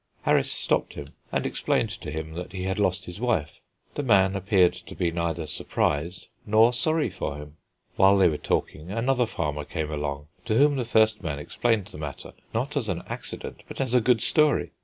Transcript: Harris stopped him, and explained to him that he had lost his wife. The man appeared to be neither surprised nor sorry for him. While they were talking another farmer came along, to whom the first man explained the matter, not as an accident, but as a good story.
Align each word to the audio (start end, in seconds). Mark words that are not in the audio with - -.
Harris 0.23 0.51
stopped 0.51 0.93
him, 0.95 1.09
and 1.31 1.45
explained 1.45 1.91
to 1.91 2.09
him 2.09 2.33
that 2.33 2.53
he 2.53 2.63
had 2.63 2.79
lost 2.79 3.05
his 3.05 3.19
wife. 3.21 3.61
The 3.93 4.01
man 4.01 4.35
appeared 4.35 4.73
to 4.73 4.95
be 4.95 5.11
neither 5.11 5.45
surprised 5.45 6.27
nor 6.43 6.73
sorry 6.73 7.11
for 7.11 7.35
him. 7.37 7.57
While 7.97 8.17
they 8.17 8.27
were 8.27 8.37
talking 8.39 8.89
another 8.89 9.27
farmer 9.27 9.63
came 9.63 9.91
along, 9.91 10.25
to 10.45 10.55
whom 10.55 10.75
the 10.77 10.85
first 10.85 11.21
man 11.21 11.37
explained 11.37 11.85
the 11.85 11.99
matter, 11.99 12.33
not 12.51 12.75
as 12.75 12.89
an 12.89 13.03
accident, 13.05 13.61
but 13.67 13.79
as 13.79 13.93
a 13.93 14.01
good 14.01 14.21
story. 14.21 14.71